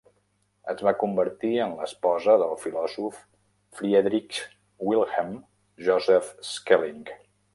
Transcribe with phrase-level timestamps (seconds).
[0.71, 3.19] Es va convertir en l'esposa del filòsof
[3.81, 4.41] Friedrich
[4.89, 5.39] Wilhelm
[5.89, 7.05] Joseph Schelling.